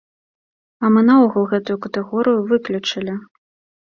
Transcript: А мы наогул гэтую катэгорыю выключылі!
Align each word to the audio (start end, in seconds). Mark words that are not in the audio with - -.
А 0.87 0.91
мы 0.95 1.03
наогул 1.09 1.45
гэтую 1.53 1.77
катэгорыю 1.83 2.39
выключылі! 2.53 3.13